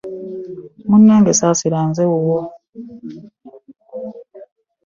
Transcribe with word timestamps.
Munnange 0.89 1.31
saasira 1.39 1.79
nze 1.89 2.03
wuwo. 2.11 2.39